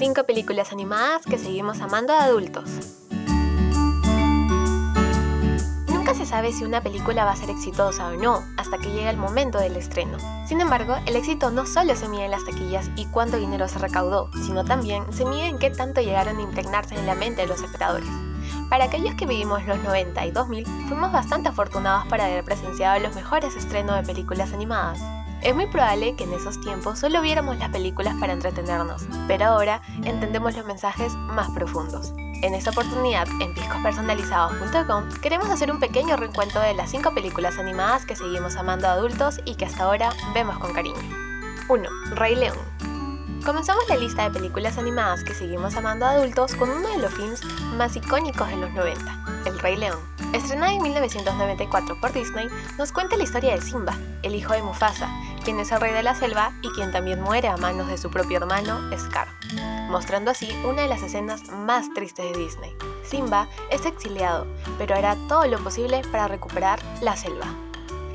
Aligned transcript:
5 0.00 0.24
películas 0.24 0.72
animadas 0.72 1.26
que 1.26 1.36
seguimos 1.36 1.82
amando 1.82 2.14
a 2.14 2.24
adultos. 2.24 2.70
Nunca 5.88 6.14
se 6.14 6.24
sabe 6.24 6.54
si 6.54 6.64
una 6.64 6.82
película 6.82 7.26
va 7.26 7.32
a 7.32 7.36
ser 7.36 7.50
exitosa 7.50 8.08
o 8.08 8.12
no 8.12 8.42
hasta 8.56 8.78
que 8.78 8.90
llega 8.92 9.10
el 9.10 9.18
momento 9.18 9.58
del 9.58 9.76
estreno. 9.76 10.16
Sin 10.46 10.62
embargo, 10.62 10.96
el 11.04 11.16
éxito 11.16 11.50
no 11.50 11.66
solo 11.66 11.94
se 11.96 12.08
mide 12.08 12.24
en 12.24 12.30
las 12.30 12.46
taquillas 12.46 12.90
y 12.96 13.04
cuánto 13.08 13.36
dinero 13.36 13.68
se 13.68 13.78
recaudó, 13.78 14.30
sino 14.42 14.64
también 14.64 15.04
se 15.12 15.26
mide 15.26 15.48
en 15.48 15.58
qué 15.58 15.68
tanto 15.68 16.00
llegaron 16.00 16.38
a 16.38 16.42
impregnarse 16.42 16.94
en 16.94 17.04
la 17.04 17.14
mente 17.14 17.42
de 17.42 17.48
los 17.48 17.60
espectadores. 17.60 18.08
Para 18.70 18.84
aquellos 18.84 19.14
que 19.16 19.26
vivimos 19.26 19.66
los 19.66 19.82
90 19.82 20.24
y 20.24 20.30
2000, 20.30 20.64
fuimos 20.88 21.12
bastante 21.12 21.50
afortunados 21.50 22.08
para 22.08 22.24
haber 22.24 22.42
presenciado 22.42 22.98
los 23.00 23.14
mejores 23.14 23.54
estrenos 23.54 23.96
de 23.96 24.02
películas 24.02 24.54
animadas. 24.54 25.19
Es 25.42 25.54
muy 25.54 25.66
probable 25.66 26.14
que 26.16 26.24
en 26.24 26.34
esos 26.34 26.60
tiempos 26.60 26.98
solo 26.98 27.22
viéramos 27.22 27.56
las 27.58 27.70
películas 27.70 28.14
para 28.20 28.34
entretenernos, 28.34 29.06
pero 29.26 29.46
ahora 29.46 29.80
entendemos 30.04 30.54
los 30.54 30.66
mensajes 30.66 31.14
más 31.14 31.50
profundos. 31.50 32.12
En 32.42 32.54
esta 32.54 32.70
oportunidad, 32.70 33.26
en 33.40 33.54
piscospersonalizados.com, 33.54 35.08
queremos 35.22 35.48
hacer 35.48 35.70
un 35.70 35.80
pequeño 35.80 36.16
reencuentro 36.16 36.60
de 36.60 36.74
las 36.74 36.90
5 36.90 37.14
películas 37.14 37.58
animadas 37.58 38.04
que 38.04 38.16
seguimos 38.16 38.56
amando 38.56 38.86
a 38.88 38.92
adultos 38.92 39.40
y 39.46 39.54
que 39.54 39.64
hasta 39.64 39.84
ahora 39.84 40.10
vemos 40.34 40.58
con 40.58 40.74
cariño. 40.74 41.00
1. 41.68 41.88
Rey 42.16 42.36
León. 42.36 42.58
Comenzamos 43.44 43.88
la 43.88 43.96
lista 43.96 44.24
de 44.24 44.38
películas 44.38 44.76
animadas 44.76 45.24
que 45.24 45.34
seguimos 45.34 45.74
amando 45.74 46.04
a 46.04 46.10
adultos 46.10 46.54
con 46.54 46.68
uno 46.68 46.88
de 46.88 46.98
los 46.98 47.14
films 47.14 47.42
más 47.76 47.96
icónicos 47.96 48.48
de 48.48 48.56
los 48.56 48.70
90, 48.72 49.42
El 49.46 49.58
Rey 49.58 49.76
León. 49.76 49.98
Estrenada 50.34 50.72
en 50.72 50.82
1994 50.82 52.00
por 52.00 52.12
Disney, 52.12 52.48
nos 52.78 52.92
cuenta 52.92 53.16
la 53.16 53.24
historia 53.24 53.54
de 53.54 53.62
Simba, 53.62 53.96
el 54.22 54.34
hijo 54.34 54.52
de 54.52 54.62
Mufasa, 54.62 55.08
quien 55.40 55.58
es 55.60 55.72
el 55.72 55.80
rey 55.80 55.92
de 55.92 56.02
la 56.02 56.14
selva 56.14 56.52
y 56.62 56.70
quien 56.70 56.92
también 56.92 57.20
muere 57.20 57.48
a 57.48 57.56
manos 57.56 57.88
de 57.88 57.98
su 57.98 58.10
propio 58.10 58.38
hermano, 58.38 58.78
Scar, 58.96 59.28
mostrando 59.88 60.30
así 60.30 60.50
una 60.64 60.82
de 60.82 60.88
las 60.88 61.02
escenas 61.02 61.48
más 61.50 61.92
tristes 61.94 62.32
de 62.32 62.38
Disney. 62.38 62.74
Simba 63.02 63.48
es 63.70 63.86
exiliado, 63.86 64.46
pero 64.78 64.94
hará 64.94 65.16
todo 65.28 65.46
lo 65.46 65.58
posible 65.58 66.02
para 66.12 66.28
recuperar 66.28 66.80
la 67.00 67.16
selva. 67.16 67.46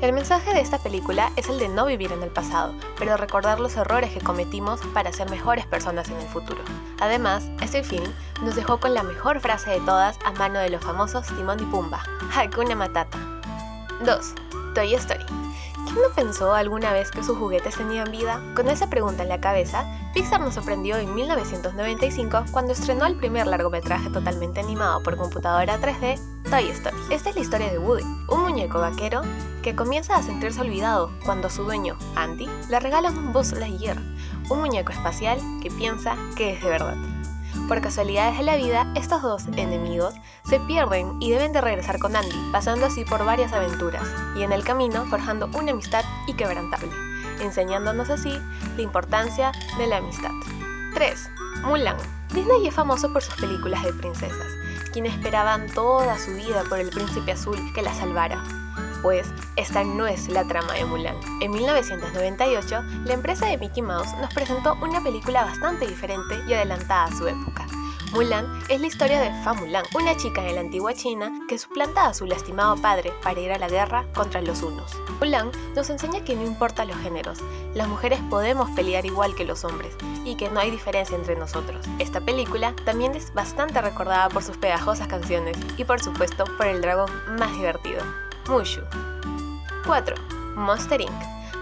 El 0.02 0.12
mensaje 0.12 0.52
de 0.52 0.60
esta 0.60 0.78
película 0.78 1.32
es 1.36 1.48
el 1.48 1.58
de 1.58 1.68
no 1.68 1.86
vivir 1.86 2.12
en 2.12 2.22
el 2.22 2.28
pasado, 2.28 2.74
pero 2.98 3.16
recordar 3.16 3.60
los 3.60 3.76
errores 3.76 4.12
que 4.12 4.20
cometimos 4.20 4.80
para 4.92 5.12
ser 5.12 5.30
mejores 5.30 5.64
personas 5.66 6.10
en 6.10 6.18
el 6.18 6.28
futuro. 6.28 6.62
Además, 7.00 7.44
este 7.62 7.82
film 7.82 8.12
nos 8.42 8.56
dejó 8.56 8.78
con 8.78 8.92
la 8.92 9.02
mejor 9.02 9.40
frase 9.40 9.70
de 9.70 9.80
todas 9.80 10.18
a 10.24 10.32
mano 10.32 10.58
de 10.58 10.68
los 10.68 10.84
famosos 10.84 11.26
Timón 11.28 11.60
y 11.60 11.64
Pumba, 11.64 12.02
Hakuna 12.34 12.74
Matata. 12.74 13.18
2. 14.04 14.34
Toy 14.74 14.94
Story. 14.94 15.45
¿Quién 15.96 16.08
no 16.10 16.14
pensó 16.14 16.52
alguna 16.52 16.92
vez 16.92 17.10
que 17.10 17.22
sus 17.22 17.38
juguetes 17.38 17.74
tenían 17.74 18.10
vida? 18.10 18.42
Con 18.54 18.68
esa 18.68 18.90
pregunta 18.90 19.22
en 19.22 19.30
la 19.30 19.40
cabeza, 19.40 19.86
Pixar 20.12 20.42
nos 20.42 20.52
sorprendió 20.52 20.98
en 20.98 21.14
1995 21.14 22.44
cuando 22.50 22.74
estrenó 22.74 23.06
el 23.06 23.16
primer 23.16 23.46
largometraje 23.46 24.10
totalmente 24.10 24.60
animado 24.60 25.02
por 25.02 25.16
computadora 25.16 25.80
3D, 25.80 26.20
Toy 26.50 26.68
Story. 26.68 26.98
Esta 27.10 27.30
es 27.30 27.36
la 27.36 27.40
historia 27.40 27.72
de 27.72 27.78
Woody, 27.78 28.04
un 28.28 28.42
muñeco 28.42 28.78
vaquero 28.78 29.22
que 29.62 29.74
comienza 29.74 30.16
a 30.16 30.22
sentirse 30.22 30.60
olvidado 30.60 31.10
cuando 31.24 31.48
su 31.48 31.64
dueño, 31.64 31.96
Andy, 32.14 32.46
le 32.68 32.78
regala 32.78 33.08
un 33.08 33.32
Buzz 33.32 33.52
Lightyear, 33.52 33.96
un 34.50 34.60
muñeco 34.60 34.92
espacial 34.92 35.38
que 35.62 35.70
piensa 35.70 36.14
que 36.36 36.52
es 36.52 36.62
de 36.62 36.68
verdad. 36.68 37.15
Por 37.68 37.80
casualidades 37.80 38.38
de 38.38 38.44
la 38.44 38.56
vida, 38.56 38.86
estos 38.94 39.22
dos 39.22 39.46
enemigos 39.56 40.14
se 40.44 40.60
pierden 40.60 41.20
y 41.20 41.30
deben 41.30 41.52
de 41.52 41.60
regresar 41.60 41.98
con 41.98 42.14
Andy, 42.14 42.50
pasando 42.52 42.86
así 42.86 43.04
por 43.04 43.24
varias 43.24 43.52
aventuras, 43.52 44.06
y 44.36 44.42
en 44.42 44.52
el 44.52 44.64
camino 44.64 45.04
forjando 45.06 45.48
una 45.54 45.72
amistad 45.72 46.04
inquebrantable, 46.28 46.90
enseñándonos 47.40 48.10
así 48.10 48.32
la 48.76 48.82
importancia 48.82 49.52
de 49.78 49.86
la 49.86 49.96
amistad. 49.98 50.30
3. 50.94 51.30
Mulan. 51.64 51.96
Disney 52.32 52.66
es 52.66 52.74
famoso 52.74 53.12
por 53.12 53.22
sus 53.22 53.34
películas 53.34 53.82
de 53.82 53.92
princesas, 53.92 54.46
quienes 54.92 55.14
esperaban 55.14 55.66
toda 55.68 56.18
su 56.18 56.32
vida 56.32 56.62
por 56.68 56.78
el 56.78 56.90
príncipe 56.90 57.32
azul 57.32 57.58
que 57.74 57.82
la 57.82 57.94
salvara, 57.94 58.42
pues 59.06 59.32
esta 59.54 59.84
no 59.84 60.08
es 60.08 60.26
la 60.26 60.42
trama 60.48 60.72
de 60.72 60.84
Mulan. 60.84 61.14
En 61.40 61.52
1998, 61.52 62.82
la 63.04 63.14
empresa 63.14 63.46
de 63.46 63.56
Mickey 63.56 63.80
Mouse 63.80 64.12
nos 64.20 64.34
presentó 64.34 64.74
una 64.82 65.00
película 65.00 65.44
bastante 65.44 65.86
diferente 65.86 66.34
y 66.48 66.54
adelantada 66.54 67.04
a 67.04 67.16
su 67.16 67.28
época. 67.28 67.68
Mulan 68.10 68.46
es 68.68 68.80
la 68.80 68.88
historia 68.88 69.20
de 69.20 69.30
Fa 69.44 69.54
Mulan, 69.54 69.84
una 69.94 70.16
chica 70.16 70.44
en 70.44 70.56
la 70.56 70.62
antigua 70.62 70.92
China 70.92 71.30
que 71.48 71.56
suplanta 71.56 72.08
a 72.08 72.14
su 72.14 72.26
lastimado 72.26 72.74
padre 72.78 73.12
para 73.22 73.38
ir 73.38 73.52
a 73.52 73.58
la 73.58 73.68
guerra 73.68 74.04
contra 74.12 74.42
los 74.42 74.60
hunos. 74.64 74.90
Mulan 75.20 75.52
nos 75.76 75.88
enseña 75.88 76.24
que 76.24 76.34
no 76.34 76.42
importa 76.42 76.84
los 76.84 76.96
géneros, 76.96 77.38
las 77.74 77.86
mujeres 77.86 78.18
podemos 78.28 78.68
pelear 78.70 79.06
igual 79.06 79.36
que 79.36 79.44
los 79.44 79.64
hombres 79.64 79.94
y 80.24 80.34
que 80.34 80.50
no 80.50 80.58
hay 80.58 80.72
diferencia 80.72 81.16
entre 81.16 81.36
nosotros. 81.36 81.86
Esta 82.00 82.20
película 82.20 82.74
también 82.84 83.14
es 83.14 83.32
bastante 83.34 83.80
recordada 83.80 84.30
por 84.30 84.42
sus 84.42 84.56
pegajosas 84.56 85.06
canciones 85.06 85.56
y 85.76 85.84
por 85.84 86.02
supuesto 86.02 86.42
por 86.56 86.66
el 86.66 86.80
dragón 86.80 87.08
más 87.38 87.52
divertido, 87.52 88.02
Mushu. 88.48 88.82
4. 89.86 90.14
Monster 90.54 91.00
Inc. 91.00 91.10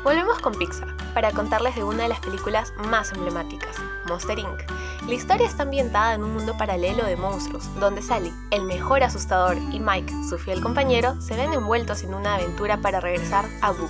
Volvemos 0.03 0.39
con 0.41 0.53
Pixar 0.53 0.95
para 1.15 1.33
contarles 1.33 1.75
de 1.77 1.83
una 1.83 2.03
de 2.03 2.11
las 2.11 2.21
películas 2.21 2.75
más 2.91 3.13
emblemáticas, 3.13 3.77
Monster 4.07 4.39
Inc. 4.39 4.71
La 5.07 5.15
historia 5.15 5.47
está 5.47 5.63
ambientada 5.63 6.15
en 6.15 6.23
un 6.23 6.35
mundo 6.35 6.57
paralelo 6.59 7.05
de 7.07 7.17
monstruos, 7.17 7.75
donde 7.81 8.03
Sally, 8.03 8.33
el 8.51 8.65
mejor 8.65 9.03
asustador, 9.03 9.57
y 9.73 9.81
Mike, 9.81 10.13
su 10.29 10.39
fiel 10.39 10.61
compañero, 10.61 11.19
se 11.23 11.37
ven 11.37 11.55
envueltos 11.55 12.03
en 12.03 12.13
una 12.13 12.35
aventura 12.35 12.77
para 12.79 13.01
regresar 13.01 13.47
a 13.63 13.71
Boo. 13.71 13.89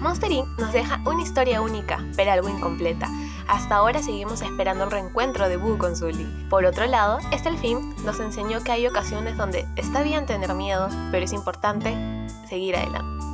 Monster 0.00 0.32
Inc. 0.32 0.48
nos 0.58 0.72
deja 0.72 1.00
una 1.04 1.22
historia 1.22 1.60
única, 1.60 2.04
pero 2.16 2.32
algo 2.32 2.48
incompleta. 2.48 3.08
Hasta 3.46 3.76
ahora 3.76 4.02
seguimos 4.02 4.42
esperando 4.42 4.84
el 4.84 4.90
reencuentro 4.90 5.48
de 5.48 5.58
Boo 5.58 5.78
con 5.78 5.94
Sully. 5.94 6.46
Por 6.50 6.64
otro 6.64 6.86
lado, 6.86 7.18
este 7.30 7.56
film 7.56 7.94
nos 8.04 8.18
enseñó 8.18 8.64
que 8.64 8.72
hay 8.72 8.86
ocasiones 8.88 9.36
donde 9.36 9.66
está 9.76 10.02
bien 10.02 10.26
tener 10.26 10.54
miedo, 10.54 10.88
pero 11.12 11.24
es 11.24 11.32
importante 11.32 12.21
seguir 12.52 12.76
adelante. 12.76 13.24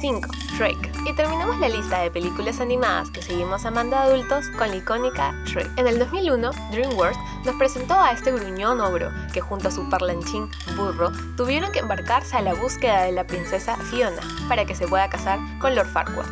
5. 0.00 0.28
Shrek. 0.56 0.92
Y 1.06 1.14
terminamos 1.14 1.60
la 1.60 1.68
lista 1.68 2.00
de 2.00 2.10
películas 2.10 2.60
animadas 2.60 3.08
que 3.12 3.22
seguimos 3.22 3.64
amando 3.64 3.94
a 3.94 4.02
adultos 4.02 4.46
con 4.58 4.68
la 4.68 4.76
icónica 4.78 5.32
Shrek. 5.44 5.70
En 5.78 5.86
el 5.86 6.00
2001, 6.00 6.50
DreamWorks 6.72 7.18
nos 7.44 7.54
presentó 7.54 7.94
a 7.94 8.10
este 8.10 8.32
gruñón 8.32 8.80
ogro 8.80 9.12
que 9.32 9.40
junto 9.40 9.68
a 9.68 9.70
su 9.70 9.88
parlanchín 9.88 10.50
burro 10.76 11.12
tuvieron 11.36 11.70
que 11.70 11.78
embarcarse 11.78 12.36
a 12.36 12.42
la 12.42 12.54
búsqueda 12.54 13.04
de 13.04 13.12
la 13.12 13.28
princesa 13.28 13.76
Fiona 13.76 14.22
para 14.48 14.64
que 14.64 14.74
se 14.74 14.88
pueda 14.88 15.08
casar 15.08 15.38
con 15.60 15.76
Lord 15.76 15.92
Farquaad. 15.92 16.26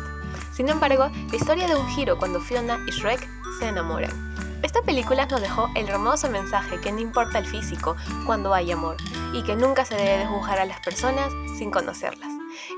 Sin 0.51 0.67
embargo, 0.67 1.09
la 1.29 1.35
historia 1.37 1.69
da 1.69 1.77
un 1.77 1.87
giro 1.91 2.17
cuando 2.17 2.41
Fiona 2.41 2.77
y 2.89 2.91
Shrek 2.91 3.25
se 3.57 3.69
enamoran. 3.69 4.11
Esta 4.63 4.83
película 4.83 5.25
nos 5.25 5.41
dejó 5.41 5.69
el 5.75 5.89
hermoso 5.89 6.29
mensaje 6.29 6.79
que 6.79 6.91
no 6.91 6.99
importa 6.99 7.39
el 7.39 7.47
físico 7.47 7.95
cuando 8.27 8.53
hay 8.53 8.71
amor 8.71 8.95
y 9.33 9.41
que 9.43 9.55
nunca 9.55 9.85
se 9.85 9.95
debe 9.95 10.19
desbujar 10.19 10.59
a 10.59 10.65
las 10.65 10.79
personas 10.81 11.33
sin 11.57 11.71
conocerlas. 11.71 12.29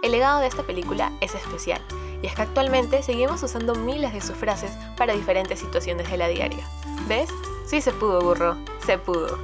El 0.01 0.11
legado 0.11 0.39
de 0.39 0.47
esta 0.47 0.63
película 0.63 1.11
es 1.19 1.35
especial, 1.35 1.81
y 2.21 2.27
es 2.27 2.35
que 2.35 2.41
actualmente 2.43 3.03
seguimos 3.03 3.43
usando 3.43 3.75
miles 3.75 4.13
de 4.13 4.21
sus 4.21 4.37
frases 4.37 4.71
para 4.95 5.13
diferentes 5.13 5.59
situaciones 5.59 6.09
de 6.09 6.17
la 6.17 6.29
diaria. 6.29 6.65
¿Ves? 7.07 7.29
Sí 7.65 7.81
se 7.81 7.91
pudo, 7.91 8.21
burro, 8.21 8.55
se 8.85 8.97
pudo. 8.97 9.37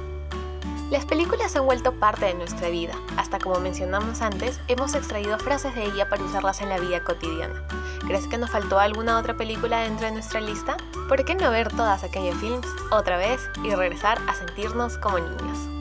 Las 0.90 1.04
películas 1.04 1.54
han 1.56 1.66
vuelto 1.66 1.92
parte 1.92 2.26
de 2.26 2.34
nuestra 2.34 2.68
vida, 2.68 2.94
hasta 3.16 3.38
como 3.38 3.60
mencionamos 3.60 4.22
antes, 4.22 4.60
hemos 4.66 4.94
extraído 4.94 5.38
frases 5.38 5.74
de 5.74 5.84
ella 5.84 6.08
para 6.08 6.24
usarlas 6.24 6.62
en 6.62 6.70
la 6.70 6.78
vida 6.78 7.04
cotidiana. 7.04 7.62
¿Crees 8.06 8.26
que 8.26 8.38
nos 8.38 8.50
faltó 8.50 8.78
alguna 8.78 9.18
otra 9.18 9.36
película 9.36 9.80
dentro 9.80 10.06
de 10.06 10.12
nuestra 10.12 10.40
lista? 10.40 10.76
¿Por 11.08 11.24
qué 11.24 11.34
no 11.34 11.50
ver 11.50 11.68
todas 11.68 12.04
aquellas 12.04 12.36
films 12.36 12.66
otra 12.90 13.16
vez 13.16 13.40
y 13.64 13.74
regresar 13.74 14.18
a 14.26 14.34
sentirnos 14.34 14.98
como 14.98 15.18
niños? 15.18 15.79